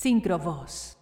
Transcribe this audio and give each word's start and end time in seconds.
Sincrovoz. 0.00 0.96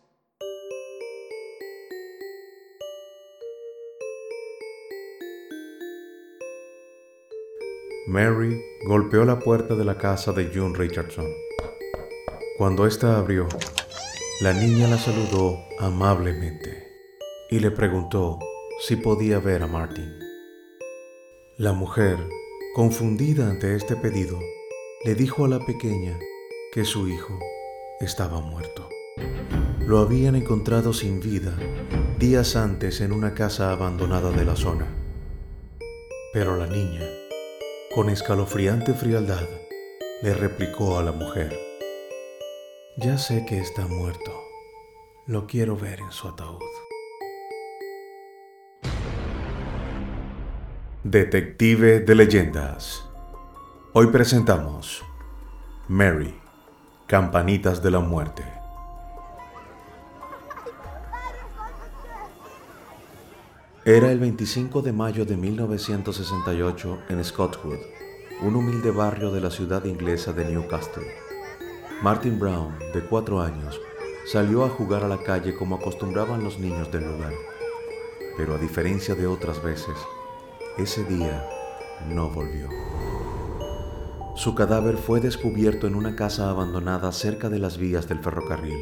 Mary 8.06 8.58
golpeó 8.88 9.26
la 9.26 9.38
puerta 9.38 9.74
de 9.74 9.84
la 9.84 9.98
casa 9.98 10.32
de 10.32 10.46
June 10.46 10.78
Richardson. 10.78 11.26
Cuando 12.56 12.86
ésta 12.86 13.18
abrió, 13.18 13.46
la 14.40 14.54
niña 14.54 14.88
la 14.88 14.96
saludó 14.96 15.58
amablemente 15.78 16.88
y 17.50 17.58
le 17.58 17.70
preguntó 17.70 18.38
si 18.80 18.96
podía 18.96 19.40
ver 19.40 19.62
a 19.62 19.66
Martin. 19.66 20.10
La 21.58 21.74
mujer, 21.74 22.16
confundida 22.74 23.50
ante 23.50 23.76
este 23.76 23.94
pedido, 23.94 24.40
le 25.04 25.14
dijo 25.14 25.44
a 25.44 25.48
la 25.48 25.58
pequeña 25.66 26.18
que 26.72 26.86
su 26.86 27.08
hijo 27.08 27.38
estaba 28.00 28.40
muerto. 28.40 28.88
Lo 29.80 29.98
habían 29.98 30.34
encontrado 30.34 30.92
sin 30.92 31.20
vida 31.20 31.56
días 32.18 32.56
antes 32.56 33.00
en 33.00 33.12
una 33.12 33.34
casa 33.34 33.70
abandonada 33.72 34.30
de 34.30 34.44
la 34.44 34.56
zona. 34.56 34.86
Pero 36.32 36.56
la 36.56 36.66
niña 36.66 37.02
con 37.96 38.10
escalofriante 38.10 38.92
frialdad, 38.92 39.48
le 40.20 40.34
replicó 40.34 40.98
a 40.98 41.02
la 41.02 41.12
mujer, 41.12 41.58
Ya 42.98 43.16
sé 43.16 43.46
que 43.46 43.58
está 43.58 43.86
muerto. 43.86 44.38
Lo 45.26 45.46
quiero 45.46 45.78
ver 45.78 46.00
en 46.00 46.12
su 46.12 46.28
ataúd. 46.28 46.60
Detective 51.04 52.00
de 52.00 52.14
leyendas. 52.14 53.08
Hoy 53.94 54.08
presentamos 54.08 55.02
Mary, 55.88 56.38
Campanitas 57.06 57.84
de 57.84 57.92
la 57.92 58.00
Muerte. 58.00 58.42
Era 63.84 64.10
el 64.10 64.18
25 64.18 64.82
de 64.82 64.92
mayo 64.92 65.24
de 65.24 65.36
1968 65.36 66.98
en 67.08 67.22
Scottwood, 67.22 67.78
un 68.42 68.56
humilde 68.56 68.90
barrio 68.90 69.30
de 69.30 69.40
la 69.40 69.52
ciudad 69.52 69.84
inglesa 69.84 70.32
de 70.32 70.46
Newcastle. 70.46 71.06
Martin 72.02 72.40
Brown, 72.40 72.76
de 72.92 73.04
cuatro 73.04 73.40
años, 73.40 73.80
salió 74.26 74.64
a 74.64 74.68
jugar 74.68 75.04
a 75.04 75.08
la 75.08 75.22
calle 75.22 75.54
como 75.54 75.76
acostumbraban 75.76 76.42
los 76.42 76.58
niños 76.58 76.90
del 76.90 77.04
lugar. 77.04 77.34
Pero 78.36 78.56
a 78.56 78.58
diferencia 78.58 79.14
de 79.14 79.28
otras 79.28 79.62
veces, 79.62 79.94
ese 80.76 81.04
día 81.04 81.48
no 82.08 82.30
volvió. 82.30 82.68
Su 84.36 84.54
cadáver 84.54 84.98
fue 84.98 85.20
descubierto 85.20 85.86
en 85.86 85.94
una 85.94 86.14
casa 86.14 86.50
abandonada 86.50 87.10
cerca 87.10 87.48
de 87.48 87.58
las 87.58 87.78
vías 87.78 88.06
del 88.06 88.18
ferrocarril. 88.18 88.78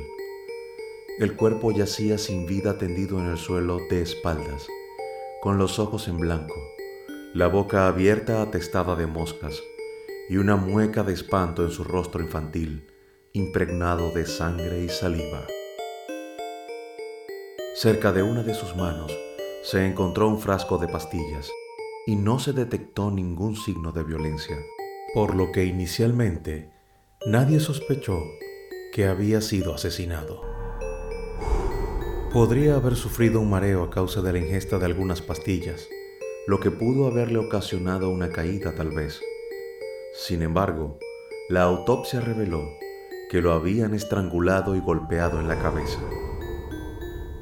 El 1.21 1.37
cuerpo 1.37 1.71
yacía 1.71 2.19
sin 2.19 2.45
vida 2.45 2.77
tendido 2.77 3.21
en 3.21 3.27
el 3.27 3.39
suelo 3.39 3.79
de 3.89 4.03
espaldas 4.03 4.67
con 5.41 5.57
los 5.57 5.79
ojos 5.79 6.09
en 6.09 6.19
blanco, 6.19 6.55
la 7.35 7.47
boca 7.47 7.87
abierta 7.87 8.43
atestada 8.43 8.97
de 8.97 9.07
moscas 9.07 9.63
y 10.29 10.39
una 10.39 10.57
mueca 10.57 11.05
de 11.05 11.13
espanto 11.13 11.63
en 11.63 11.71
su 11.71 11.85
rostro 11.85 12.21
infantil, 12.21 12.91
impregnado 13.33 14.11
de 14.11 14.27
sangre 14.27 14.83
y 14.83 14.89
saliva. 14.89 15.47
Cerca 17.77 18.11
de 18.11 18.25
una 18.25 18.43
de 18.43 18.55
sus 18.55 18.75
manos 18.75 19.17
se 19.63 19.87
encontró 19.87 20.27
un 20.27 20.41
frasco 20.41 20.79
de 20.79 20.89
pastillas 20.89 21.49
y 22.07 22.17
no 22.17 22.41
se 22.41 22.53
detectó 22.53 23.13
ningún 23.13 23.55
signo 23.55 23.93
de 23.93 24.03
violencia, 24.03 24.57
por 25.15 25.37
lo 25.37 25.53
que 25.53 25.65
inicialmente 25.65 26.71
nadie 27.25 27.61
sospechó 27.61 28.21
que 28.93 29.07
había 29.07 29.41
sido 29.41 29.73
asesinado. 29.73 30.43
Podría 32.33 32.75
haber 32.75 32.97
sufrido 32.97 33.41
un 33.41 33.49
mareo 33.49 33.85
a 33.85 33.91
causa 33.91 34.21
de 34.23 34.33
la 34.33 34.41
ingesta 34.41 34.81
de 34.81 34.87
algunas 34.87 35.23
pastillas, 35.23 35.89
lo 36.49 36.59
que 36.59 36.73
pudo 36.73 37.07
haberle 37.07 37.39
ocasionado 37.39 38.11
una 38.11 38.31
caída 38.31 38.75
tal 38.75 38.91
vez. 38.91 39.21
Sin 40.15 40.43
embargo, 40.43 40.99
la 41.49 41.63
autopsia 41.63 42.21
reveló 42.21 42.63
que 43.31 43.41
lo 43.41 43.53
habían 43.53 43.95
estrangulado 43.95 44.75
y 44.75 44.81
golpeado 44.81 45.39
en 45.39 45.47
la 45.47 45.61
cabeza. 45.61 46.01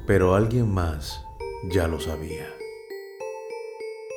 Pero 0.05 0.35
alguien 0.35 0.71
más 0.71 1.25
ya 1.71 1.87
lo 1.87 1.99
sabía. 1.99 2.47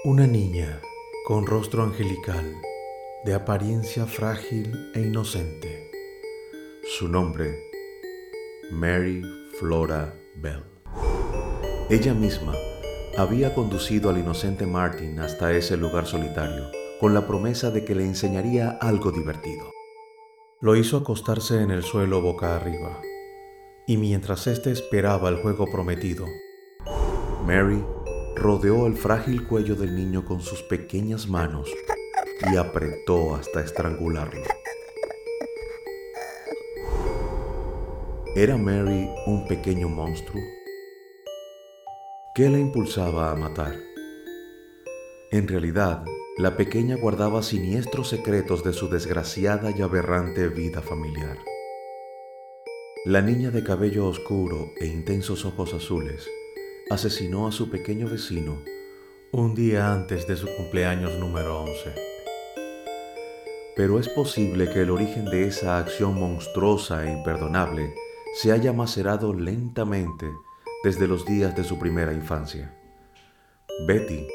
Una 0.04 0.26
niña 0.26 0.80
con 1.24 1.46
rostro 1.46 1.84
angelical, 1.84 2.54
de 3.26 3.34
apariencia 3.34 4.06
frágil 4.06 4.92
e 4.94 5.00
inocente. 5.00 5.90
Su 6.96 7.08
nombre, 7.08 7.58
Mary 8.70 9.20
Flora 9.58 10.14
Bell. 10.36 10.62
Ella 11.90 12.14
misma 12.14 12.54
había 13.18 13.52
conducido 13.52 14.10
al 14.10 14.18
inocente 14.18 14.64
Martin 14.64 15.18
hasta 15.18 15.52
ese 15.52 15.76
lugar 15.76 16.06
solitario 16.06 16.70
con 17.00 17.14
la 17.14 17.26
promesa 17.26 17.72
de 17.72 17.84
que 17.84 17.96
le 17.96 18.04
enseñaría 18.04 18.78
algo 18.80 19.10
divertido. 19.10 19.72
Lo 20.60 20.76
hizo 20.76 20.96
acostarse 20.96 21.60
en 21.60 21.72
el 21.72 21.82
suelo 21.82 22.22
boca 22.22 22.54
arriba, 22.54 23.00
y 23.88 23.96
mientras 23.96 24.46
éste 24.46 24.70
esperaba 24.70 25.30
el 25.30 25.42
juego 25.42 25.66
prometido, 25.66 26.26
Mary 27.44 27.84
rodeó 28.36 28.86
el 28.86 28.94
frágil 28.94 29.48
cuello 29.48 29.74
del 29.74 29.96
niño 29.96 30.24
con 30.24 30.40
sus 30.40 30.62
pequeñas 30.62 31.26
manos 31.26 31.68
y 32.40 32.56
apretó 32.56 33.34
hasta 33.34 33.60
estrangularlo. 33.60 34.42
¿Era 38.34 38.56
Mary 38.56 39.08
un 39.26 39.46
pequeño 39.46 39.88
monstruo? 39.88 40.42
¿Qué 42.34 42.50
la 42.50 42.58
impulsaba 42.58 43.30
a 43.30 43.34
matar? 43.36 43.76
En 45.30 45.48
realidad, 45.48 46.04
la 46.36 46.56
pequeña 46.56 46.96
guardaba 46.96 47.42
siniestros 47.42 48.10
secretos 48.10 48.62
de 48.62 48.74
su 48.74 48.90
desgraciada 48.90 49.70
y 49.70 49.80
aberrante 49.80 50.48
vida 50.48 50.82
familiar. 50.82 51.38
La 53.06 53.22
niña 53.22 53.50
de 53.50 53.64
cabello 53.64 54.06
oscuro 54.06 54.72
e 54.78 54.86
intensos 54.86 55.46
ojos 55.46 55.72
azules 55.72 56.28
asesinó 56.90 57.48
a 57.48 57.52
su 57.52 57.70
pequeño 57.70 58.08
vecino 58.08 58.62
un 59.32 59.54
día 59.54 59.92
antes 59.92 60.26
de 60.26 60.36
su 60.36 60.46
cumpleaños 60.56 61.18
número 61.18 61.62
11. 61.62 62.15
Pero 63.76 64.00
es 64.00 64.08
posible 64.08 64.70
que 64.70 64.80
el 64.80 64.90
origen 64.90 65.26
de 65.26 65.46
esa 65.46 65.76
acción 65.76 66.18
monstruosa 66.18 67.04
e 67.04 67.12
imperdonable 67.12 67.92
se 68.40 68.50
haya 68.50 68.72
macerado 68.72 69.34
lentamente 69.34 70.26
desde 70.82 71.06
los 71.06 71.26
días 71.26 71.54
de 71.54 71.62
su 71.62 71.78
primera 71.78 72.14
infancia. 72.14 72.74
Betty, 73.86 74.26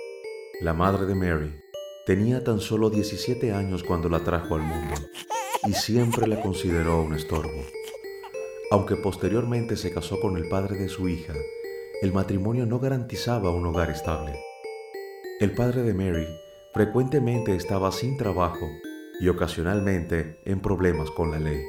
la 0.62 0.74
madre 0.74 1.08
de 1.08 1.16
Mary, 1.16 1.60
tenía 2.06 2.44
tan 2.44 2.60
solo 2.60 2.92
17 2.92 3.52
años 3.52 3.84
cuando 3.84 4.10
la 4.10 4.20
trajo 4.20 4.54
al 4.54 4.62
mundo 4.62 4.94
y 5.66 5.74
siempre 5.74 6.28
la 6.28 6.40
consideró 6.40 7.02
un 7.02 7.16
estorbo. 7.16 7.64
Aunque 8.70 8.96
posteriormente 8.96 9.76
se 9.76 9.92
casó 9.92 10.20
con 10.20 10.38
el 10.38 10.50
padre 10.50 10.78
de 10.78 10.88
su 10.88 11.10
hija, 11.10 11.34
el 12.04 12.14
matrimonio 12.14 12.68
no 12.68 12.80
garantizaba 12.80 13.50
un 13.50 13.66
hogar 13.66 13.90
estable. 13.90 14.40
El 15.40 15.56
padre 15.56 15.82
de 15.82 15.96
Mary 15.96 16.28
frecuentemente 16.74 17.56
estaba 17.56 17.92
sin 17.92 18.18
trabajo 18.18 18.70
y 19.22 19.30
ocasionalmente 19.30 20.42
en 20.46 20.62
problemas 20.62 21.12
con 21.12 21.30
la 21.30 21.40
ley. 21.40 21.64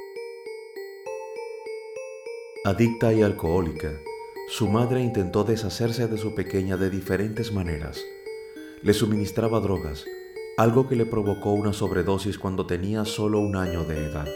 Adicta 2.65 3.13
y 3.13 3.21
alcohólica, 3.21 3.91
su 4.49 4.67
madre 4.67 5.01
intentó 5.01 5.43
deshacerse 5.43 6.07
de 6.07 6.17
su 6.17 6.33
pequeña 6.33 6.77
de 6.77 6.89
diferentes 6.89 7.53
maneras. 7.53 8.03
Le 8.81 8.93
suministraba 8.93 9.59
drogas, 9.59 10.03
algo 10.57 10.89
que 10.89 10.95
le 10.95 11.05
provocó 11.05 11.51
una 11.51 11.73
sobredosis 11.73 12.39
cuando 12.39 12.65
tenía 12.65 13.05
solo 13.05 13.39
un 13.39 13.55
año 13.55 13.83
de 13.83 14.03
edad. 14.03 14.27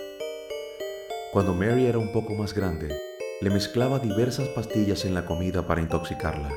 Cuando 1.33 1.56
Mary 1.56 1.88
era 1.88 1.97
un 1.97 2.11
poco 2.11 2.35
más 2.35 2.53
grande, 2.53 2.95
le 3.41 3.50
mezclaba 3.50 3.97
diversas 3.97 4.47
pastillas 4.50 5.06
en 5.06 5.15
la 5.15 5.25
comida 5.25 5.65
para 5.65 5.81
intoxicarla. 5.81 6.53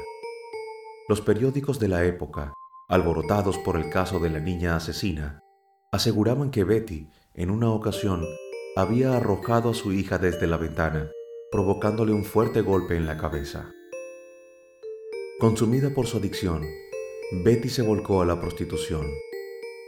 Los 1.08 1.23
periódicos 1.23 1.79
de 1.79 1.88
la 1.88 2.05
época, 2.05 2.52
alborotados 2.87 3.56
por 3.58 3.76
el 3.76 3.88
caso 3.88 4.19
de 4.19 4.29
la 4.29 4.40
niña 4.40 4.76
asesina, 4.76 5.43
aseguraban 5.92 6.50
que 6.50 6.64
Betty, 6.64 7.08
en 7.34 7.50
una 7.50 7.70
ocasión, 7.70 8.25
había 8.76 9.16
arrojado 9.16 9.70
a 9.70 9.75
su 9.75 9.92
hija 9.92 10.19
desde 10.19 10.46
la 10.46 10.56
ventana 10.56 11.10
provocándole 11.50 12.12
un 12.12 12.25
fuerte 12.25 12.60
golpe 12.60 12.96
en 12.96 13.06
la 13.06 13.16
cabeza. 13.16 13.72
Consumida 15.40 15.90
por 15.90 16.06
su 16.06 16.19
adicción, 16.19 16.64
Betty 17.44 17.69
se 17.69 17.82
volcó 17.82 18.22
a 18.22 18.25
la 18.25 18.40
prostitución. 18.40 19.04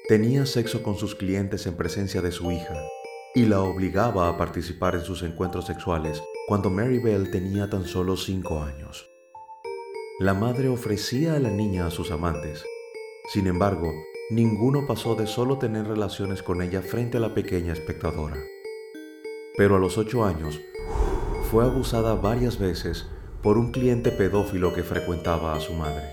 Tenía 0.08 0.44
sexo 0.44 0.82
con 0.82 0.96
sus 0.96 1.14
clientes 1.14 1.66
en 1.66 1.76
presencia 1.76 2.20
de 2.20 2.32
su 2.32 2.50
hija 2.50 2.74
y 3.36 3.46
la 3.46 3.60
obligaba 3.60 4.28
a 4.28 4.36
participar 4.36 4.96
en 4.96 5.02
sus 5.02 5.22
encuentros 5.22 5.66
sexuales 5.66 6.20
cuando 6.48 6.68
Mary 6.68 6.98
Bell 6.98 7.30
tenía 7.30 7.70
tan 7.70 7.84
solo 7.84 8.16
cinco 8.16 8.60
años. 8.60 9.08
La 10.18 10.34
madre 10.34 10.68
ofrecía 10.68 11.34
a 11.34 11.38
la 11.38 11.50
niña 11.50 11.86
a 11.86 11.90
sus 11.92 12.10
amantes. 12.10 12.64
Sin 13.32 13.46
embargo, 13.46 13.92
ninguno 14.34 14.86
pasó 14.86 15.14
de 15.14 15.26
solo 15.26 15.58
tener 15.58 15.86
relaciones 15.86 16.42
con 16.42 16.62
ella 16.62 16.80
frente 16.80 17.18
a 17.18 17.20
la 17.20 17.34
pequeña 17.34 17.72
espectadora. 17.72 18.36
Pero 19.56 19.76
a 19.76 19.78
los 19.78 19.98
ocho 19.98 20.24
años, 20.24 20.60
fue 21.50 21.64
abusada 21.64 22.14
varias 22.14 22.58
veces 22.58 23.06
por 23.42 23.58
un 23.58 23.72
cliente 23.72 24.10
pedófilo 24.10 24.72
que 24.72 24.82
frecuentaba 24.82 25.54
a 25.54 25.60
su 25.60 25.74
madre. 25.74 26.12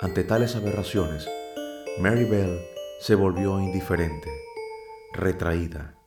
Ante 0.00 0.24
tales 0.24 0.56
aberraciones, 0.56 1.28
Mary 2.00 2.24
Bell 2.24 2.58
se 3.00 3.14
volvió 3.14 3.60
indiferente, 3.60 4.30
retraída 5.12 5.98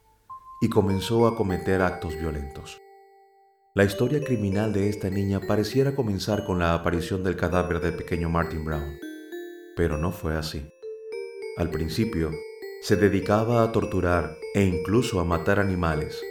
y 0.62 0.70
comenzó 0.70 1.28
a 1.28 1.36
cometer 1.36 1.82
actos 1.82 2.18
violentos. 2.18 2.82
La 3.76 3.84
historia 3.84 4.24
criminal 4.24 4.74
de 4.74 4.90
esta 4.90 5.12
niña 5.12 5.40
pareciera 5.48 5.96
comenzar 5.96 6.44
con 6.46 6.58
la 6.58 6.74
aparición 6.74 7.24
del 7.24 7.36
cadáver 7.36 7.80
del 7.80 7.94
pequeño 7.94 8.30
Martin 8.30 8.66
Brown, 8.66 8.98
pero 9.76 10.00
no 10.00 10.12
fue 10.12 10.36
así. 10.36 10.68
Al 11.58 11.72
principio, 11.72 12.30
se 12.82 12.98
dedicaba 12.98 13.64
a 13.64 13.72
torturar 13.72 14.38
e 14.54 14.64
incluso 14.64 15.20
a 15.20 15.24
matar 15.24 15.60
animales, 15.60 16.22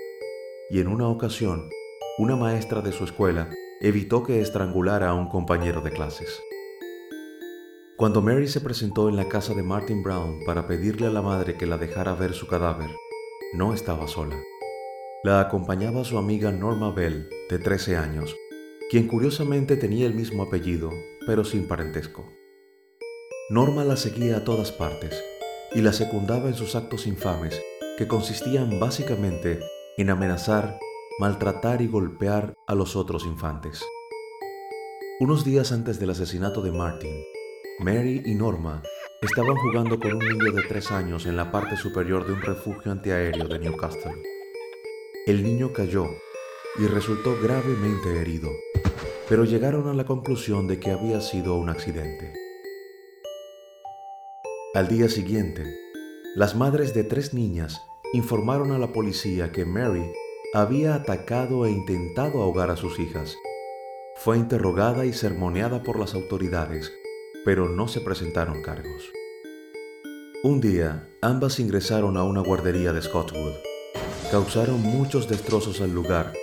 y 0.70 0.78
en 0.78 0.86
una 0.86 1.08
ocasión, 1.08 1.68
una 2.18 2.36
maestra 2.36 2.80
de 2.80 2.92
su 2.92 3.02
escuela 3.02 3.50
evitó 3.80 4.22
que 4.22 4.40
estrangulara 4.40 5.08
a 5.08 5.14
un 5.14 5.28
compañero 5.28 5.80
de 5.80 5.90
clases. 5.90 6.40
Cuando 7.96 8.22
Mary 8.22 8.46
se 8.46 8.60
presentó 8.60 9.08
en 9.08 9.16
la 9.16 9.28
casa 9.28 9.52
de 9.52 9.64
Martin 9.64 10.04
Brown 10.04 10.44
para 10.46 10.68
pedirle 10.68 11.08
a 11.08 11.10
la 11.10 11.22
madre 11.22 11.56
que 11.56 11.66
la 11.66 11.76
dejara 11.76 12.14
ver 12.14 12.32
su 12.32 12.46
cadáver, 12.46 12.90
no 13.52 13.74
estaba 13.74 14.06
sola. 14.06 14.36
La 15.24 15.40
acompañaba 15.40 16.04
su 16.04 16.18
amiga 16.18 16.52
Norma 16.52 16.92
Bell, 16.92 17.28
de 17.50 17.58
13 17.58 17.96
años, 17.96 18.36
quien 18.90 19.08
curiosamente 19.08 19.76
tenía 19.76 20.06
el 20.06 20.14
mismo 20.14 20.44
apellido, 20.44 20.90
pero 21.26 21.42
sin 21.42 21.66
parentesco. 21.66 22.45
Norma 23.48 23.84
la 23.84 23.94
seguía 23.94 24.38
a 24.38 24.44
todas 24.44 24.72
partes 24.72 25.22
y 25.72 25.80
la 25.80 25.92
secundaba 25.92 26.48
en 26.48 26.54
sus 26.54 26.74
actos 26.74 27.06
infames, 27.06 27.62
que 27.96 28.08
consistían 28.08 28.80
básicamente 28.80 29.60
en 29.96 30.10
amenazar, 30.10 30.80
maltratar 31.20 31.80
y 31.80 31.86
golpear 31.86 32.56
a 32.66 32.74
los 32.74 32.96
otros 32.96 33.24
infantes. 33.24 33.84
Unos 35.20 35.44
días 35.44 35.70
antes 35.70 36.00
del 36.00 36.10
asesinato 36.10 36.60
de 36.60 36.72
Martin, 36.72 37.22
Mary 37.78 38.20
y 38.26 38.34
Norma 38.34 38.82
estaban 39.22 39.54
jugando 39.54 40.00
con 40.00 40.14
un 40.14 40.26
niño 40.26 40.50
de 40.50 40.62
tres 40.68 40.90
años 40.90 41.24
en 41.24 41.36
la 41.36 41.52
parte 41.52 41.76
superior 41.76 42.26
de 42.26 42.32
un 42.32 42.42
refugio 42.42 42.90
antiaéreo 42.90 43.46
de 43.46 43.60
Newcastle. 43.60 44.24
El 45.24 45.44
niño 45.44 45.72
cayó 45.72 46.08
y 46.80 46.86
resultó 46.88 47.36
gravemente 47.40 48.20
herido, 48.20 48.50
pero 49.28 49.44
llegaron 49.44 49.86
a 49.86 49.94
la 49.94 50.04
conclusión 50.04 50.66
de 50.66 50.80
que 50.80 50.90
había 50.90 51.20
sido 51.20 51.54
un 51.54 51.70
accidente. 51.70 52.45
Al 54.76 54.88
día 54.88 55.08
siguiente, 55.08 55.80
las 56.34 56.54
madres 56.54 56.92
de 56.92 57.02
tres 57.02 57.32
niñas 57.32 57.80
informaron 58.12 58.72
a 58.72 58.78
la 58.78 58.92
policía 58.92 59.50
que 59.50 59.64
Mary 59.64 60.12
había 60.52 60.94
atacado 60.94 61.64
e 61.64 61.70
intentado 61.70 62.42
ahogar 62.42 62.70
a 62.70 62.76
sus 62.76 62.98
hijas. 62.98 63.38
Fue 64.16 64.36
interrogada 64.36 65.06
y 65.06 65.14
sermoneada 65.14 65.82
por 65.82 65.98
las 65.98 66.12
autoridades, 66.12 66.92
pero 67.42 67.70
no 67.70 67.88
se 67.88 68.02
presentaron 68.02 68.60
cargos. 68.60 69.10
Un 70.42 70.60
día, 70.60 71.08
ambas 71.22 71.58
ingresaron 71.58 72.18
a 72.18 72.24
una 72.24 72.42
guardería 72.42 72.92
de 72.92 73.00
Scottwood. 73.00 73.54
Causaron 74.30 74.82
muchos 74.82 75.26
destrozos 75.26 75.80
al 75.80 75.94
lugar 75.94 76.34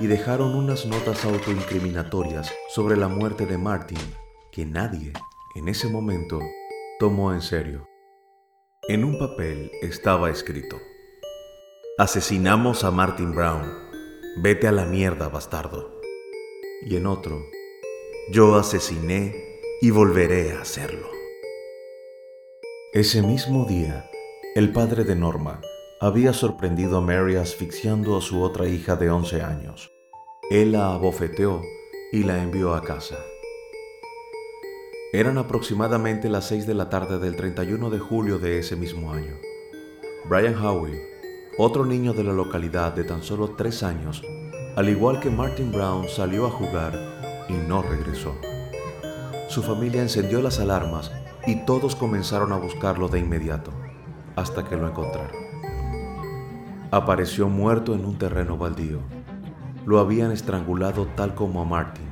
y 0.00 0.06
dejaron 0.06 0.54
unas 0.54 0.86
notas 0.86 1.26
autoincriminatorias 1.26 2.54
sobre 2.70 2.96
la 2.96 3.08
muerte 3.08 3.44
de 3.44 3.58
Martin 3.58 3.98
que 4.50 4.64
nadie, 4.64 5.12
en 5.56 5.68
ese 5.68 5.88
momento, 5.88 6.40
tomó 7.02 7.32
en 7.32 7.42
serio. 7.42 7.88
En 8.88 9.02
un 9.02 9.18
papel 9.18 9.72
estaba 9.82 10.30
escrito, 10.30 10.80
Asesinamos 11.98 12.84
a 12.84 12.92
Martin 12.92 13.34
Brown. 13.34 13.72
Vete 14.36 14.68
a 14.68 14.72
la 14.72 14.84
mierda, 14.84 15.28
bastardo. 15.28 16.00
Y 16.86 16.94
en 16.94 17.08
otro, 17.08 17.42
Yo 18.30 18.54
asesiné 18.54 19.34
y 19.80 19.90
volveré 19.90 20.52
a 20.52 20.60
hacerlo. 20.60 21.08
Ese 22.92 23.20
mismo 23.20 23.64
día, 23.64 24.08
el 24.54 24.72
padre 24.72 25.02
de 25.02 25.16
Norma 25.16 25.60
había 26.00 26.32
sorprendido 26.32 26.98
a 26.98 27.00
Mary 27.00 27.34
asfixiando 27.34 28.16
a 28.16 28.20
su 28.20 28.40
otra 28.42 28.68
hija 28.68 28.94
de 28.94 29.10
11 29.10 29.42
años. 29.42 29.90
Él 30.52 30.70
la 30.70 30.94
abofeteó 30.94 31.62
y 32.12 32.22
la 32.22 32.40
envió 32.40 32.74
a 32.74 32.84
casa. 32.84 33.18
Eran 35.14 35.36
aproximadamente 35.36 36.30
las 36.30 36.46
6 36.46 36.66
de 36.66 36.72
la 36.72 36.88
tarde 36.88 37.18
del 37.18 37.36
31 37.36 37.90
de 37.90 37.98
julio 37.98 38.38
de 38.38 38.58
ese 38.58 38.76
mismo 38.76 39.12
año. 39.12 39.34
Brian 40.26 40.54
Howie 40.54 41.12
otro 41.58 41.84
niño 41.84 42.14
de 42.14 42.24
la 42.24 42.32
localidad 42.32 42.94
de 42.94 43.04
tan 43.04 43.22
solo 43.22 43.50
tres 43.50 43.82
años, 43.82 44.22
al 44.74 44.88
igual 44.88 45.20
que 45.20 45.28
Martin 45.28 45.70
Brown, 45.70 46.08
salió 46.08 46.46
a 46.46 46.50
jugar 46.50 46.98
y 47.50 47.52
no 47.52 47.82
regresó. 47.82 48.34
Su 49.48 49.62
familia 49.62 50.00
encendió 50.00 50.40
las 50.40 50.60
alarmas 50.60 51.12
y 51.46 51.66
todos 51.66 51.94
comenzaron 51.94 52.50
a 52.52 52.56
buscarlo 52.56 53.08
de 53.08 53.18
inmediato, 53.18 53.70
hasta 54.34 54.64
que 54.64 54.78
lo 54.78 54.88
encontraron. 54.88 55.36
Apareció 56.90 57.50
muerto 57.50 57.94
en 57.94 58.06
un 58.06 58.16
terreno 58.16 58.56
baldío. 58.56 59.00
Lo 59.84 59.98
habían 59.98 60.32
estrangulado 60.32 61.06
tal 61.14 61.34
como 61.34 61.60
a 61.60 61.66
Martin 61.66 62.11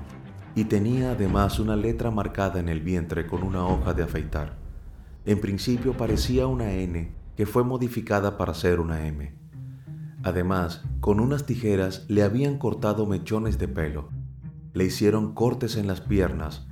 y 0.54 0.64
tenía 0.64 1.12
además 1.12 1.58
una 1.58 1.76
letra 1.76 2.10
marcada 2.10 2.60
en 2.60 2.68
el 2.68 2.80
vientre 2.80 3.26
con 3.26 3.42
una 3.42 3.66
hoja 3.66 3.94
de 3.94 4.02
afeitar. 4.02 4.56
En 5.24 5.40
principio 5.40 5.96
parecía 5.96 6.46
una 6.46 6.72
N 6.72 7.12
que 7.36 7.46
fue 7.46 7.64
modificada 7.64 8.36
para 8.36 8.54
ser 8.54 8.80
una 8.80 9.06
M. 9.06 9.34
Además, 10.22 10.82
con 11.00 11.20
unas 11.20 11.46
tijeras 11.46 12.04
le 12.08 12.22
habían 12.22 12.58
cortado 12.58 13.06
mechones 13.06 13.58
de 13.58 13.68
pelo, 13.68 14.10
le 14.74 14.84
hicieron 14.84 15.34
cortes 15.34 15.76
en 15.76 15.86
las 15.86 16.00
piernas 16.00 16.66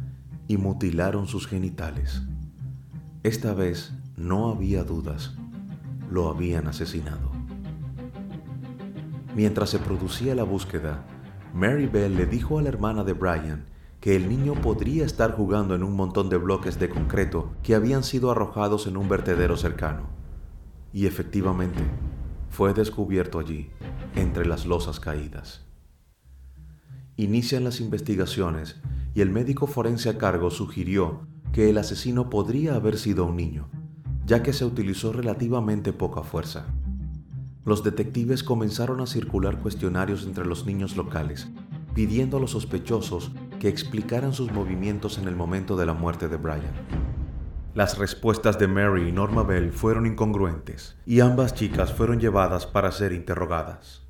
y 0.46 0.56
mutilaron 0.56 1.26
sus 1.26 1.46
genitales. 1.46 2.22
Esta 3.22 3.54
vez 3.54 3.92
no 4.16 4.50
había 4.50 4.84
dudas, 4.84 5.34
lo 6.10 6.28
habían 6.28 6.68
asesinado. 6.68 7.30
Mientras 9.34 9.70
se 9.70 9.78
producía 9.78 10.34
la 10.34 10.42
búsqueda, 10.42 11.04
Mary 11.58 11.88
Bell 11.88 12.14
le 12.14 12.24
dijo 12.24 12.60
a 12.60 12.62
la 12.62 12.68
hermana 12.68 13.02
de 13.02 13.14
Brian 13.14 13.66
que 13.98 14.14
el 14.14 14.28
niño 14.28 14.54
podría 14.54 15.04
estar 15.04 15.34
jugando 15.34 15.74
en 15.74 15.82
un 15.82 15.96
montón 15.96 16.28
de 16.28 16.36
bloques 16.36 16.78
de 16.78 16.88
concreto 16.88 17.50
que 17.64 17.74
habían 17.74 18.04
sido 18.04 18.30
arrojados 18.30 18.86
en 18.86 18.96
un 18.96 19.08
vertedero 19.08 19.56
cercano. 19.56 20.04
Y 20.92 21.06
efectivamente, 21.06 21.80
fue 22.48 22.74
descubierto 22.74 23.40
allí, 23.40 23.70
entre 24.14 24.46
las 24.46 24.66
losas 24.66 25.00
caídas. 25.00 25.66
Inician 27.16 27.64
las 27.64 27.80
investigaciones 27.80 28.76
y 29.12 29.20
el 29.20 29.30
médico 29.30 29.66
forense 29.66 30.10
a 30.10 30.16
cargo 30.16 30.52
sugirió 30.52 31.26
que 31.52 31.70
el 31.70 31.78
asesino 31.78 32.30
podría 32.30 32.76
haber 32.76 32.96
sido 32.96 33.26
un 33.26 33.34
niño, 33.34 33.68
ya 34.26 34.44
que 34.44 34.52
se 34.52 34.64
utilizó 34.64 35.12
relativamente 35.12 35.92
poca 35.92 36.22
fuerza. 36.22 36.66
Los 37.68 37.84
detectives 37.84 38.42
comenzaron 38.42 39.02
a 39.02 39.06
circular 39.06 39.58
cuestionarios 39.58 40.24
entre 40.24 40.46
los 40.46 40.64
niños 40.64 40.96
locales, 40.96 41.48
pidiendo 41.92 42.38
a 42.38 42.40
los 42.40 42.52
sospechosos 42.52 43.30
que 43.60 43.68
explicaran 43.68 44.32
sus 44.32 44.50
movimientos 44.50 45.18
en 45.18 45.28
el 45.28 45.36
momento 45.36 45.76
de 45.76 45.84
la 45.84 45.92
muerte 45.92 46.28
de 46.28 46.38
Brian. 46.38 46.72
Las 47.74 47.98
respuestas 47.98 48.58
de 48.58 48.68
Mary 48.68 49.10
y 49.10 49.12
Norma 49.12 49.42
Bell 49.42 49.70
fueron 49.70 50.06
incongruentes 50.06 50.96
y 51.04 51.20
ambas 51.20 51.52
chicas 51.52 51.92
fueron 51.92 52.20
llevadas 52.20 52.64
para 52.64 52.90
ser 52.90 53.12
interrogadas. 53.12 54.00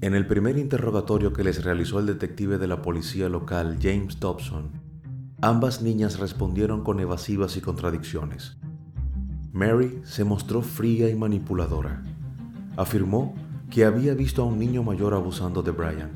En 0.00 0.14
el 0.14 0.26
primer 0.26 0.56
interrogatorio 0.56 1.34
que 1.34 1.44
les 1.44 1.62
realizó 1.62 1.98
el 1.98 2.06
detective 2.06 2.56
de 2.56 2.68
la 2.68 2.80
policía 2.80 3.28
local 3.28 3.76
James 3.82 4.18
Dobson, 4.18 4.70
ambas 5.42 5.82
niñas 5.82 6.18
respondieron 6.18 6.84
con 6.84 7.00
evasivas 7.00 7.58
y 7.58 7.60
contradicciones. 7.60 8.56
Mary 9.52 10.00
se 10.04 10.24
mostró 10.24 10.62
fría 10.62 11.10
y 11.10 11.14
manipuladora. 11.14 12.02
Afirmó 12.80 13.34
que 13.68 13.84
había 13.84 14.14
visto 14.14 14.40
a 14.40 14.46
un 14.46 14.58
niño 14.58 14.82
mayor 14.82 15.12
abusando 15.12 15.62
de 15.62 15.70
Brian, 15.70 16.12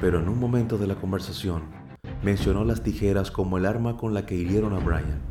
pero 0.00 0.18
en 0.20 0.28
un 0.28 0.40
momento 0.40 0.76
de 0.76 0.88
la 0.88 0.96
conversación 0.96 1.62
mencionó 2.24 2.64
las 2.64 2.82
tijeras 2.82 3.30
como 3.30 3.58
el 3.58 3.64
arma 3.64 3.96
con 3.96 4.12
la 4.12 4.26
que 4.26 4.34
hirieron 4.34 4.72
a 4.72 4.80
Brian 4.80 5.22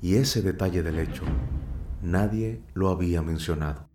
y 0.00 0.14
ese 0.14 0.40
detalle 0.40 0.82
del 0.82 1.00
hecho 1.00 1.24
nadie 2.00 2.62
lo 2.72 2.88
había 2.88 3.20
mencionado. 3.20 3.90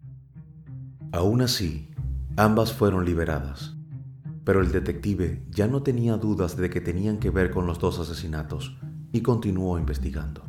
Aún 1.12 1.42
así, 1.42 1.90
ambas 2.38 2.72
fueron 2.72 3.04
liberadas, 3.04 3.76
pero 4.44 4.62
el 4.62 4.72
detective 4.72 5.44
ya 5.50 5.66
no 5.66 5.82
tenía 5.82 6.18
dudas 6.18 6.56
de 6.56 6.70
que 6.70 6.82
tenían 6.82 7.18
que 7.18 7.32
ver 7.32 7.50
con 7.50 7.66
los 7.66 7.80
dos 7.80 7.98
asesinatos 7.98 8.78
y 9.12 9.22
continuó 9.22 9.80
investigando. 9.80 10.44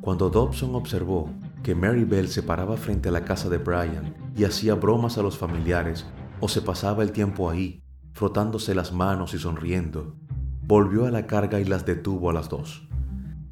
Cuando 0.00 0.30
Dobson 0.30 0.74
observó 0.76 1.28
que 1.62 1.74
Mary 1.74 2.04
Bell 2.04 2.28
se 2.28 2.42
paraba 2.42 2.76
frente 2.76 3.08
a 3.08 3.12
la 3.12 3.24
casa 3.24 3.48
de 3.48 3.58
Brian 3.58 4.14
y 4.36 4.44
hacía 4.44 4.74
bromas 4.74 5.18
a 5.18 5.22
los 5.22 5.38
familiares 5.38 6.06
o 6.40 6.48
se 6.48 6.60
pasaba 6.60 7.02
el 7.02 7.12
tiempo 7.12 7.48
ahí, 7.48 7.82
frotándose 8.12 8.74
las 8.74 8.92
manos 8.92 9.32
y 9.34 9.38
sonriendo, 9.38 10.16
volvió 10.62 11.06
a 11.06 11.10
la 11.10 11.26
carga 11.26 11.60
y 11.60 11.64
las 11.64 11.86
detuvo 11.86 12.30
a 12.30 12.32
las 12.32 12.48
dos. 12.48 12.88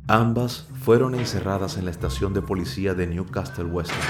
Ambas 0.08 0.66
fueron 0.82 1.14
encerradas 1.14 1.76
en 1.76 1.84
la 1.84 1.92
estación 1.92 2.34
de 2.34 2.42
policía 2.42 2.94
de 2.94 3.06
Newcastle 3.06 3.66
Western 3.66 4.00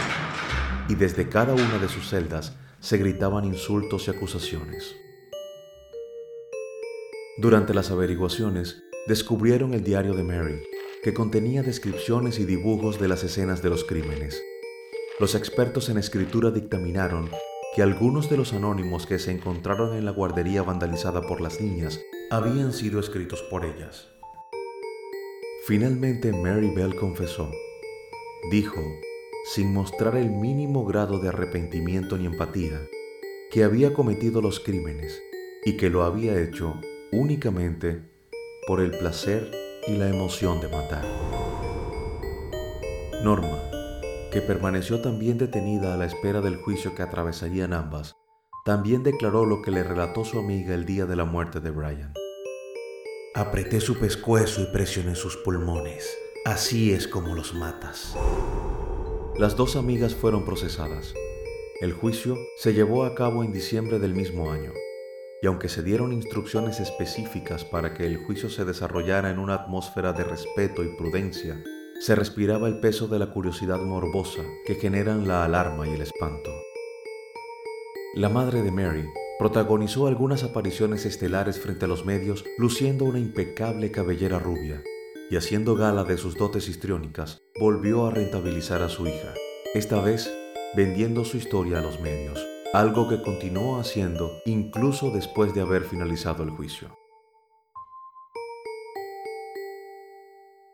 y 0.89 0.95
desde 0.95 1.29
cada 1.29 1.53
una 1.53 1.79
de 1.79 1.89
sus 1.89 2.09
celdas 2.09 2.57
se 2.81 2.97
gritaban 2.97 3.45
insultos 3.45 4.09
y 4.09 4.11
acusaciones. 4.11 4.97
Durante 7.37 7.75
las 7.75 7.91
averiguaciones, 7.91 8.83
descubrieron 9.07 9.75
el 9.75 9.85
diario 9.85 10.15
de 10.15 10.23
Mary, 10.23 10.63
que 11.03 11.15
contenía 11.15 11.63
descripciones 11.63 12.39
y 12.39 12.45
dibujos 12.45 13.01
de 13.01 13.09
las 13.09 13.25
escenas 13.25 13.63
de 13.63 13.71
los 13.71 13.85
crímenes. 13.85 14.43
Los 15.19 15.35
expertos 15.35 15.89
en 15.89 15.97
escritura 15.97 16.51
dictaminaron 16.51 17.31
que 17.75 17.83
algunos 17.83 18.29
de 18.29 18.37
los 18.37 18.53
anónimos 18.53 19.07
que 19.07 19.19
se 19.19 19.31
encontraron 19.31 19.97
en 19.97 20.05
la 20.05 20.11
guardería 20.11 20.63
vandalizada 20.63 21.23
por 21.23 21.41
las 21.41 21.61
niñas 21.61 22.01
habían 22.31 22.73
sido 22.73 23.01
escritos 23.01 23.43
por 23.43 23.65
ellas. 23.65 24.09
Finalmente 25.67 26.33
Mary 26.33 26.71
Bell 26.75 26.97
confesó. 26.97 27.51
Dijo, 28.51 28.81
sin 29.45 29.73
mostrar 29.73 30.17
el 30.17 30.31
mínimo 30.31 30.85
grado 30.85 31.19
de 31.19 31.29
arrepentimiento 31.29 32.19
ni 32.19 32.27
empatía, 32.27 32.81
que 33.51 33.65
había 33.65 33.95
cometido 33.95 34.43
los 34.43 34.61
crímenes 34.61 35.23
y 35.65 35.77
que 35.77 35.91
lo 35.91 36.03
había 36.03 36.41
hecho 36.41 36.81
únicamente 37.13 38.03
por 38.67 38.81
el 38.81 38.91
placer 38.91 39.51
y 39.87 39.97
la 39.97 40.09
emoción 40.09 40.61
de 40.61 40.69
matar. 40.69 41.05
Norma, 43.23 43.59
que 44.31 44.41
permaneció 44.41 45.01
también 45.01 45.39
detenida 45.39 45.95
a 45.95 45.97
la 45.97 46.07
espera 46.07 46.41
del 46.41 46.57
juicio 46.57 46.95
que 46.95 47.03
atravesarían 47.03 47.73
ambas, 47.73 48.17
también 48.65 49.03
declaró 49.03 49.47
lo 49.47 49.63
que 49.63 49.71
le 49.71 49.83
relató 49.83 50.25
su 50.25 50.39
amiga 50.39 50.75
el 50.75 50.85
día 50.85 51.07
de 51.07 51.17
la 51.17 51.25
muerte 51.25 51.61
de 51.61 51.71
Brian. 51.71 52.13
Apreté 53.35 53.81
su 53.81 53.99
pescuezo 53.99 54.63
y 54.63 54.67
presioné 54.67 55.15
sus 55.15 55.37
pulmones. 55.37 56.17
Así 56.45 56.93
es 56.93 57.07
como 57.07 57.35
los 57.35 57.55
matas. 57.55 58.17
Las 59.39 59.57
dos 59.57 59.77
amigas 59.77 60.15
fueron 60.15 60.45
procesadas. 60.45 61.15
El 61.81 61.93
juicio 61.93 62.37
se 62.57 62.75
llevó 62.75 63.05
a 63.05 63.15
cabo 63.15 63.45
en 63.45 63.53
diciembre 63.53 63.99
del 63.99 64.15
mismo 64.15 64.51
año 64.51 64.73
y 65.43 65.47
aunque 65.47 65.69
se 65.69 65.83
dieron 65.83 66.13
instrucciones 66.13 66.81
específicas 66.81 67.65
para 67.65 67.95
que 67.95 68.07
el 68.07 68.19
juicio 68.25 68.51
se 68.51 68.65
desarrollara 68.65 69.31
en 69.31 69.39
una 69.39 69.55
atmósfera 69.55 70.13
de 70.13 70.25
respeto 70.25 70.85
y 70.85 70.97
prudencia, 70.97 71.63
se 72.01 72.15
respiraba 72.15 72.69
el 72.69 72.81
peso 72.81 73.09
de 73.09 73.19
la 73.19 73.31
curiosidad 73.31 73.79
morbosa 73.79 74.43
que 74.67 74.75
generan 74.75 75.27
la 75.27 75.45
alarma 75.45 75.87
y 75.87 75.95
el 75.95 76.03
espanto. 76.03 76.51
La 78.15 78.29
madre 78.29 78.63
de 78.63 78.71
Mary 78.71 79.09
protagonizó 79.39 80.07
algunas 80.07 80.45
apariciones 80.45 81.07
estelares 81.07 81.61
frente 81.61 81.87
a 81.87 81.89
los 81.89 82.05
medios 82.05 82.45
luciendo 82.59 83.05
una 83.05 83.19
impecable 83.19 83.91
cabellera 83.91 84.39
rubia 84.39 84.83
y 85.31 85.37
haciendo 85.37 85.77
gala 85.77 86.05
de 86.05 86.19
sus 86.19 86.37
dotes 86.37 86.69
histriónicas, 86.69 87.41
volvió 87.59 88.07
a 88.07 88.11
rentabilizar 88.11 88.83
a 88.83 88.89
su 88.89 89.07
hija, 89.07 89.33
esta 89.75 90.01
vez 90.01 90.31
vendiendo 90.75 91.25
su 91.25 91.37
historia 91.37 91.79
a 91.79 91.83
los 91.83 92.01
medios 92.01 92.45
algo 92.73 93.09
que 93.09 93.21
continuó 93.21 93.81
haciendo 93.81 94.31
incluso 94.47 95.11
después 95.11 95.53
de 95.55 95.61
haber 95.61 95.83
finalizado 95.83 96.45
el 96.45 96.51
juicio. 96.51 96.97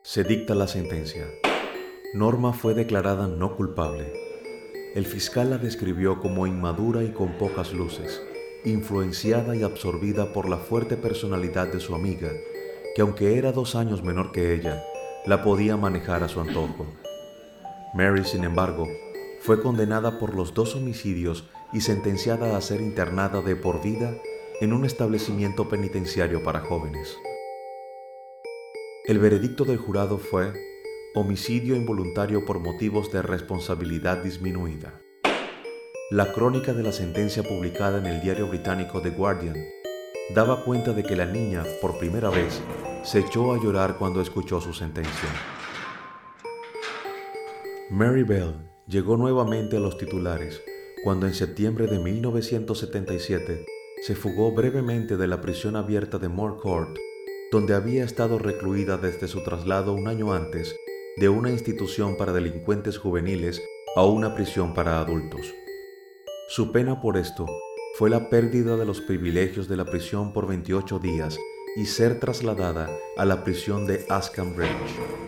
Se 0.02 0.22
dicta 0.22 0.54
la 0.54 0.68
sentencia. 0.68 1.24
Norma 2.12 2.52
fue 2.52 2.74
declarada 2.74 3.26
no 3.28 3.56
culpable. 3.56 4.12
El 4.94 5.06
fiscal 5.06 5.48
la 5.48 5.58
describió 5.58 6.20
como 6.20 6.46
inmadura 6.46 7.02
y 7.02 7.12
con 7.12 7.38
pocas 7.38 7.72
luces, 7.72 8.22
influenciada 8.66 9.56
y 9.56 9.62
absorbida 9.62 10.34
por 10.34 10.50
la 10.50 10.58
fuerte 10.58 10.98
personalidad 10.98 11.72
de 11.72 11.80
su 11.80 11.94
amiga, 11.94 12.30
que 12.94 13.00
aunque 13.00 13.38
era 13.38 13.52
dos 13.52 13.74
años 13.74 14.02
menor 14.02 14.32
que 14.32 14.52
ella, 14.52 14.82
la 15.24 15.42
podía 15.42 15.78
manejar 15.78 16.22
a 16.22 16.28
su 16.28 16.40
antojo. 16.40 16.86
Mary, 17.94 18.24
sin 18.24 18.44
embargo, 18.44 18.86
fue 19.40 19.62
condenada 19.62 20.18
por 20.18 20.34
los 20.34 20.52
dos 20.52 20.76
homicidios 20.76 21.44
y 21.72 21.80
sentenciada 21.80 22.56
a 22.56 22.60
ser 22.60 22.80
internada 22.80 23.42
de 23.42 23.56
por 23.56 23.82
vida 23.82 24.16
en 24.60 24.72
un 24.72 24.84
establecimiento 24.84 25.68
penitenciario 25.68 26.42
para 26.42 26.60
jóvenes. 26.60 27.18
El 29.04 29.18
veredicto 29.18 29.64
del 29.64 29.78
jurado 29.78 30.18
fue 30.18 30.52
homicidio 31.14 31.76
involuntario 31.76 32.44
por 32.44 32.60
motivos 32.60 33.12
de 33.12 33.22
responsabilidad 33.22 34.22
disminuida. 34.22 35.00
La 36.10 36.32
crónica 36.32 36.72
de 36.72 36.82
la 36.82 36.92
sentencia 36.92 37.42
publicada 37.42 37.98
en 37.98 38.06
el 38.06 38.20
diario 38.20 38.48
británico 38.48 39.02
The 39.02 39.10
Guardian 39.10 39.56
daba 40.34 40.64
cuenta 40.64 40.92
de 40.92 41.02
que 41.02 41.16
la 41.16 41.26
niña, 41.26 41.64
por 41.80 41.98
primera 41.98 42.30
vez, 42.30 42.60
se 43.02 43.20
echó 43.20 43.52
a 43.52 43.62
llorar 43.62 43.96
cuando 43.98 44.20
escuchó 44.20 44.60
su 44.60 44.72
sentencia. 44.72 45.28
Mary 47.90 48.24
Bell 48.24 48.54
llegó 48.86 49.16
nuevamente 49.16 49.76
a 49.76 49.80
los 49.80 49.96
titulares 49.98 50.62
cuando 51.06 51.28
en 51.28 51.34
septiembre 51.34 51.86
de 51.86 52.00
1977 52.00 53.64
se 54.02 54.16
fugó 54.16 54.50
brevemente 54.50 55.16
de 55.16 55.28
la 55.28 55.40
prisión 55.40 55.76
abierta 55.76 56.18
de 56.18 56.28
Moore 56.28 56.56
Court, 56.60 56.98
donde 57.52 57.74
había 57.74 58.02
estado 58.02 58.40
recluida 58.40 58.96
desde 58.96 59.28
su 59.28 59.44
traslado 59.44 59.92
un 59.92 60.08
año 60.08 60.32
antes 60.32 60.74
de 61.16 61.28
una 61.28 61.52
institución 61.52 62.16
para 62.16 62.32
delincuentes 62.32 62.98
juveniles 62.98 63.62
a 63.94 64.04
una 64.04 64.34
prisión 64.34 64.74
para 64.74 64.98
adultos. 64.98 65.54
Su 66.48 66.72
pena 66.72 67.00
por 67.00 67.16
esto 67.16 67.46
fue 67.94 68.10
la 68.10 68.28
pérdida 68.28 68.76
de 68.76 68.84
los 68.84 69.00
privilegios 69.00 69.68
de 69.68 69.76
la 69.76 69.84
prisión 69.84 70.32
por 70.32 70.48
28 70.48 70.98
días 70.98 71.38
y 71.76 71.86
ser 71.86 72.18
trasladada 72.18 72.90
a 73.16 73.24
la 73.24 73.44
prisión 73.44 73.86
de 73.86 74.04
Askham 74.08 74.56
Bridge. 74.56 75.25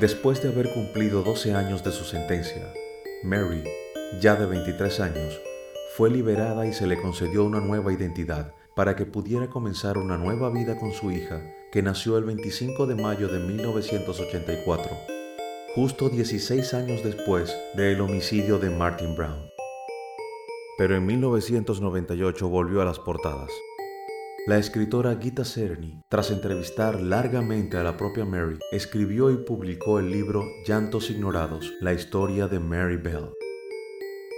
Después 0.00 0.42
de 0.42 0.48
haber 0.48 0.72
cumplido 0.72 1.22
12 1.22 1.54
años 1.54 1.84
de 1.84 1.92
su 1.92 2.02
sentencia, 2.02 2.72
Mary, 3.22 3.62
ya 4.20 4.34
de 4.34 4.44
23 4.44 4.98
años, 4.98 5.40
fue 5.96 6.10
liberada 6.10 6.66
y 6.66 6.72
se 6.72 6.88
le 6.88 7.00
concedió 7.00 7.44
una 7.44 7.60
nueva 7.60 7.92
identidad 7.92 8.54
para 8.74 8.96
que 8.96 9.06
pudiera 9.06 9.48
comenzar 9.48 9.96
una 9.96 10.18
nueva 10.18 10.50
vida 10.50 10.76
con 10.76 10.92
su 10.92 11.12
hija, 11.12 11.42
que 11.70 11.80
nació 11.80 12.18
el 12.18 12.24
25 12.24 12.88
de 12.88 12.96
mayo 12.96 13.28
de 13.28 13.38
1984, 13.38 14.90
justo 15.76 16.08
16 16.08 16.74
años 16.74 17.04
después 17.04 17.56
del 17.76 18.00
homicidio 18.00 18.58
de 18.58 18.70
Martin 18.70 19.14
Brown. 19.14 19.48
Pero 20.76 20.96
en 20.96 21.06
1998 21.06 22.48
volvió 22.48 22.82
a 22.82 22.84
las 22.84 22.98
portadas. 22.98 23.50
La 24.46 24.58
escritora 24.58 25.16
Gita 25.18 25.42
Serni, 25.42 26.02
tras 26.10 26.30
entrevistar 26.30 27.00
largamente 27.00 27.78
a 27.78 27.82
la 27.82 27.96
propia 27.96 28.26
Mary, 28.26 28.58
escribió 28.72 29.30
y 29.30 29.38
publicó 29.38 29.98
el 29.98 30.10
libro 30.10 30.44
Llantos 30.66 31.08
Ignorados, 31.08 31.72
la 31.80 31.94
historia 31.94 32.46
de 32.46 32.60
Mary 32.60 32.98
Bell. 32.98 33.30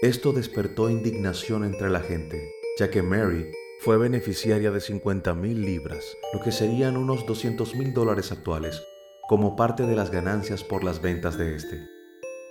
Esto 0.02 0.32
despertó 0.32 0.90
indignación 0.90 1.64
entre 1.64 1.90
la 1.90 1.98
gente, 1.98 2.40
ya 2.78 2.88
que 2.88 3.02
Mary 3.02 3.50
fue 3.80 3.98
beneficiaria 3.98 4.70
de 4.70 4.80
50 4.80 5.34
mil 5.34 5.62
libras, 5.62 6.16
lo 6.32 6.40
que 6.40 6.52
serían 6.52 6.96
unos 6.96 7.26
200 7.26 7.74
mil 7.74 7.92
dólares 7.92 8.30
actuales, 8.30 8.80
como 9.26 9.56
parte 9.56 9.86
de 9.86 9.96
las 9.96 10.12
ganancias 10.12 10.62
por 10.62 10.84
las 10.84 11.02
ventas 11.02 11.36
de 11.36 11.56
este. 11.56 11.80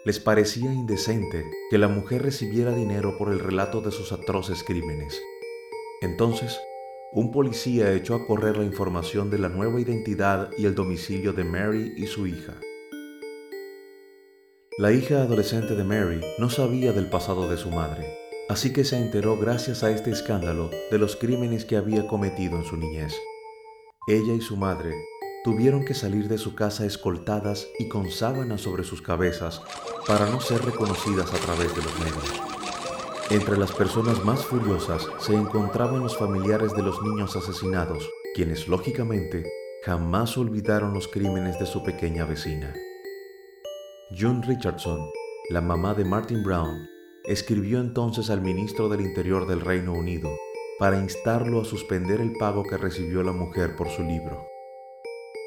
Les 0.03 0.19
parecía 0.19 0.73
indecente 0.73 1.45
que 1.69 1.77
la 1.77 1.87
mujer 1.87 2.21
recibiera 2.21 2.75
dinero 2.75 3.17
por 3.17 3.31
el 3.31 3.39
relato 3.39 3.79
de 3.79 3.91
sus 3.91 4.11
atroces 4.11 4.61
crímenes. 4.65 5.21
Entonces, 6.01 6.59
un 7.15 7.31
policía 7.31 7.93
echó 7.93 8.15
a 8.15 8.27
correr 8.27 8.57
la 8.57 8.65
información 8.65 9.29
de 9.29 9.39
la 9.39 9.47
nueva 9.47 9.79
identidad 9.79 10.49
y 10.57 10.65
el 10.65 10.75
domicilio 10.75 11.31
de 11.31 11.45
Mary 11.45 11.93
y 11.95 12.07
su 12.07 12.27
hija. 12.27 12.55
La 14.77 14.91
hija 14.91 15.21
adolescente 15.21 15.75
de 15.75 15.85
Mary 15.85 16.19
no 16.39 16.49
sabía 16.49 16.91
del 16.91 17.09
pasado 17.09 17.49
de 17.49 17.55
su 17.55 17.71
madre, 17.71 18.05
así 18.49 18.73
que 18.73 18.83
se 18.83 18.97
enteró 18.97 19.37
gracias 19.37 19.81
a 19.81 19.91
este 19.91 20.11
escándalo 20.11 20.69
de 20.91 20.97
los 20.97 21.15
crímenes 21.15 21.63
que 21.63 21.77
había 21.77 22.05
cometido 22.05 22.57
en 22.57 22.65
su 22.65 22.75
niñez. 22.75 23.13
Ella 24.09 24.33
y 24.33 24.41
su 24.41 24.57
madre 24.57 24.91
tuvieron 25.45 25.85
que 25.85 25.93
salir 25.93 26.27
de 26.27 26.37
su 26.37 26.53
casa 26.53 26.85
escoltadas 26.85 27.69
y 27.79 27.87
con 27.87 28.11
sábanas 28.11 28.59
sobre 28.59 28.83
sus 28.83 29.01
cabezas 29.01 29.61
para 30.05 30.29
no 30.29 30.41
ser 30.41 30.65
reconocidas 30.65 31.33
a 31.33 31.37
través 31.37 31.73
de 31.73 31.81
los 31.81 31.97
medios. 31.97 32.64
Entre 33.31 33.57
las 33.57 33.71
personas 33.71 34.23
más 34.23 34.45
furiosas 34.45 35.07
se 35.17 35.33
encontraban 35.33 36.03
los 36.03 36.15
familiares 36.15 36.75
de 36.75 36.83
los 36.83 37.01
niños 37.01 37.35
asesinados, 37.35 38.07
quienes 38.35 38.67
lógicamente 38.67 39.51
jamás 39.83 40.37
olvidaron 40.37 40.93
los 40.93 41.07
crímenes 41.07 41.57
de 41.57 41.65
su 41.65 41.83
pequeña 41.83 42.25
vecina. 42.25 42.71
June 44.15 44.45
Richardson, 44.45 45.09
la 45.49 45.59
mamá 45.59 45.95
de 45.95 46.05
Martin 46.05 46.43
Brown, 46.43 46.87
escribió 47.23 47.79
entonces 47.79 48.29
al 48.29 48.41
ministro 48.41 48.89
del 48.89 49.01
Interior 49.01 49.47
del 49.47 49.61
Reino 49.61 49.93
Unido 49.93 50.29
para 50.77 50.99
instarlo 50.99 51.61
a 51.61 51.65
suspender 51.65 52.21
el 52.21 52.33
pago 52.33 52.61
que 52.61 52.77
recibió 52.77 53.23
la 53.23 53.31
mujer 53.31 53.75
por 53.75 53.89
su 53.89 54.03
libro. 54.03 54.45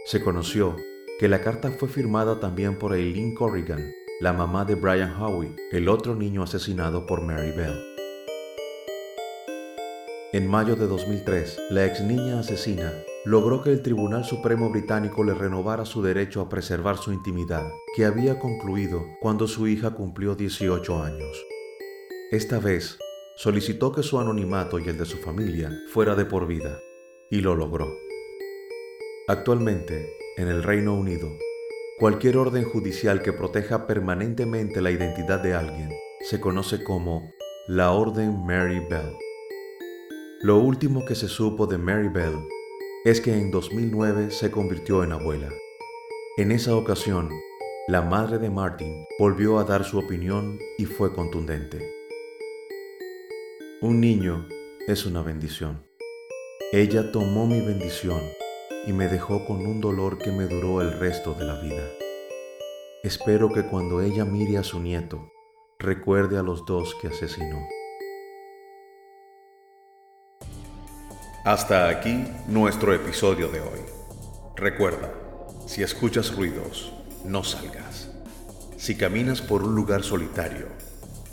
Se 0.06 0.20
conoció 0.20 0.74
que 1.20 1.28
la 1.28 1.42
carta 1.42 1.70
fue 1.70 1.88
firmada 1.88 2.40
también 2.40 2.76
por 2.76 2.92
Eileen 2.92 3.36
Corrigan, 3.36 3.92
la 4.20 4.32
mamá 4.32 4.64
de 4.64 4.74
Brian 4.74 5.14
Howie, 5.22 5.54
el 5.70 5.88
otro 5.88 6.16
niño 6.16 6.42
asesinado 6.42 7.06
por 7.06 7.22
Mary 7.22 7.52
Bell. 7.52 7.80
En 10.32 10.48
mayo 10.48 10.74
de 10.74 10.88
2003, 10.88 11.56
la 11.70 11.86
ex 11.86 12.00
niña 12.00 12.40
asesina 12.40 12.92
logró 13.24 13.62
que 13.62 13.70
el 13.70 13.80
Tribunal 13.80 14.24
Supremo 14.24 14.70
Británico 14.70 15.22
le 15.22 15.34
renovara 15.34 15.84
su 15.84 16.02
derecho 16.02 16.40
a 16.40 16.48
preservar 16.48 16.98
su 16.98 17.12
intimidad, 17.12 17.70
que 17.94 18.06
había 18.06 18.40
concluido 18.40 19.04
cuando 19.20 19.46
su 19.46 19.68
hija 19.68 19.92
cumplió 19.92 20.34
18 20.34 21.00
años. 21.00 21.46
Esta 22.32 22.58
vez, 22.58 22.98
solicitó 23.36 23.92
que 23.92 24.02
su 24.02 24.18
anonimato 24.18 24.80
y 24.80 24.88
el 24.88 24.98
de 24.98 25.06
su 25.06 25.18
familia 25.18 25.70
fuera 25.92 26.16
de 26.16 26.24
por 26.24 26.48
vida, 26.48 26.80
y 27.30 27.40
lo 27.40 27.54
logró. 27.54 27.88
Actualmente, 29.28 30.12
en 30.36 30.48
el 30.48 30.64
Reino 30.64 30.94
Unido, 30.94 31.28
cualquier 31.98 32.36
orden 32.36 32.64
judicial 32.64 33.22
que 33.22 33.32
proteja 33.32 33.88
permanentemente 33.88 34.80
la 34.80 34.92
identidad 34.92 35.40
de 35.40 35.54
alguien 35.54 35.90
se 36.20 36.40
conoce 36.40 36.84
como 36.84 37.32
la 37.66 37.90
Orden 37.90 38.46
Mary 38.46 38.78
Bell. 38.88 39.16
Lo 40.40 40.58
último 40.58 41.04
que 41.04 41.16
se 41.16 41.26
supo 41.26 41.66
de 41.66 41.76
Mary 41.76 42.08
Bell 42.08 42.38
es 43.04 43.20
que 43.20 43.34
en 43.34 43.50
2009 43.50 44.30
se 44.30 44.50
convirtió 44.50 45.02
en 45.02 45.12
abuela. 45.12 45.48
En 46.36 46.52
esa 46.52 46.76
ocasión, 46.76 47.30
la 47.88 48.02
madre 48.02 48.38
de 48.38 48.50
Martin 48.50 49.04
volvió 49.18 49.58
a 49.58 49.64
dar 49.64 49.82
su 49.82 49.98
opinión 49.98 50.58
y 50.78 50.84
fue 50.84 51.12
contundente. 51.12 51.94
Un 53.82 54.00
niño 54.00 54.46
es 54.86 55.04
una 55.04 55.22
bendición. 55.22 55.84
Ella 56.72 57.10
tomó 57.10 57.46
mi 57.46 57.60
bendición 57.60 58.20
y 58.88 58.94
me 58.94 59.06
dejó 59.06 59.44
con 59.44 59.66
un 59.66 59.82
dolor 59.82 60.16
que 60.16 60.32
me 60.32 60.46
duró 60.46 60.80
el 60.80 60.98
resto 60.98 61.34
de 61.34 61.44
la 61.44 61.60
vida. 61.60 61.82
Espero 63.04 63.52
que 63.52 63.64
cuando 63.64 64.00
ella 64.00 64.24
mire 64.24 64.56
a 64.56 64.62
su 64.62 64.80
nieto, 64.80 65.30
recuerde 65.78 66.38
a 66.38 66.42
los 66.42 66.64
dos 66.64 66.94
que 66.94 67.08
asesinó. 67.08 67.58
Hasta 71.44 71.90
aquí 71.90 72.28
nuestro 72.46 72.94
episodio 72.94 73.48
de 73.48 73.60
hoy. 73.60 73.80
Recuerda, 74.56 75.12
si 75.66 75.82
escuchas 75.82 76.34
ruidos, 76.34 76.90
no 77.26 77.44
salgas. 77.44 78.10
Si 78.78 78.96
caminas 78.96 79.42
por 79.42 79.64
un 79.64 79.74
lugar 79.74 80.02
solitario, 80.02 80.66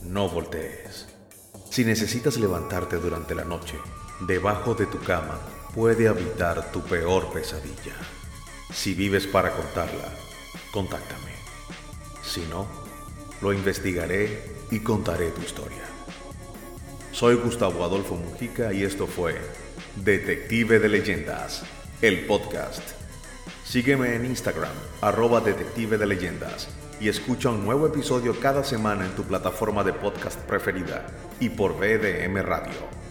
no 0.03 0.27
voltees. 0.27 1.07
Si 1.69 1.85
necesitas 1.85 2.35
levantarte 2.35 2.97
durante 2.97 3.33
la 3.33 3.45
noche, 3.45 3.77
debajo 4.27 4.75
de 4.75 4.87
tu 4.87 4.99
cama 4.99 5.39
puede 5.75 6.07
habitar 6.07 6.71
tu 6.71 6.81
peor 6.81 7.33
pesadilla. 7.33 7.95
Si 8.73 8.93
vives 8.93 9.27
para 9.27 9.51
contarla, 9.51 10.09
contáctame. 10.71 11.31
Si 12.23 12.39
no, 12.49 12.65
lo 13.41 13.51
investigaré 13.51 14.55
y 14.71 14.79
contaré 14.79 15.31
tu 15.31 15.41
historia. 15.41 15.83
Soy 17.11 17.35
Gustavo 17.35 17.83
Adolfo 17.83 18.15
Mujica 18.15 18.71
y 18.71 18.83
esto 18.83 19.05
fue 19.05 19.35
Detective 19.97 20.79
de 20.79 20.87
Leyendas, 20.87 21.63
el 22.01 22.25
podcast. 22.25 22.81
Sígueme 23.65 24.15
en 24.15 24.25
Instagram, 24.25 24.73
arroba 25.01 25.41
Detective 25.41 25.97
de 25.97 26.05
Leyendas, 26.05 26.69
y 27.01 27.09
escucha 27.09 27.49
un 27.49 27.65
nuevo 27.65 27.87
episodio 27.87 28.39
cada 28.39 28.63
semana 28.63 29.05
en 29.05 29.11
tu 29.15 29.23
plataforma 29.23 29.83
de 29.83 29.91
podcast 29.91 30.39
preferida 30.39 31.05
y 31.41 31.49
por 31.49 31.73
BDM 31.77 32.37
Radio. 32.43 33.04